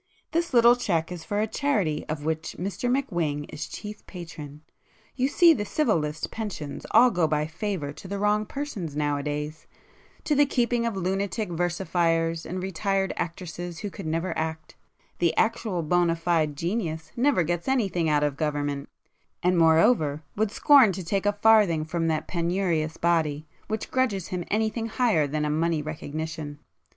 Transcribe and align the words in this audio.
This 0.31 0.51
little 0.51 0.75
cheque 0.75 1.11
is 1.11 1.23
for 1.23 1.39
a 1.41 1.45
charity 1.45 2.05
of 2.09 2.25
which 2.25 2.55
Mr 2.57 2.89
McWhing 2.89 3.45
is 3.53 3.67
chief 3.67 4.03
patron,—you 4.07 5.27
see 5.27 5.53
the 5.53 5.63
Civil 5.63 5.97
List 5.99 6.31
pensions 6.31 6.87
all 6.89 7.11
go 7.11 7.27
by 7.27 7.45
favour 7.45 7.93
to 7.93 8.07
the 8.07 8.17
wrong 8.17 8.47
persons 8.47 8.95
nowadays; 8.95 9.67
to 10.23 10.33
the 10.33 10.47
keeping 10.47 10.87
of 10.87 10.95
lunatic 10.97 11.49
versifiers 11.51 12.47
and 12.47 12.63
retired 12.63 13.13
actresses 13.15 13.77
who 13.81 13.91
never 14.03 14.33
could 14.33 14.39
act—the 14.39 15.37
actual 15.37 15.83
bona 15.83 16.15
fide 16.15 16.55
'genius' 16.57 17.11
never 17.15 17.43
gets 17.43 17.67
anything 17.67 18.09
out 18.09 18.23
of 18.23 18.35
Government, 18.37 18.89
and 19.43 19.55
moreover 19.55 20.23
would 20.35 20.49
scorn 20.49 20.91
to 20.93 21.03
take 21.05 21.27
a 21.27 21.33
farthing 21.33 21.85
from 21.85 22.07
that 22.07 22.27
penurious 22.27 22.97
body, 22.97 23.45
which 23.67 23.91
grudges 23.91 24.29
him 24.29 24.43
anything 24.47 24.87
higher 24.87 25.27
than 25.27 25.45
a 25.45 25.49
money 25.51 25.83
recognition. 25.83 26.57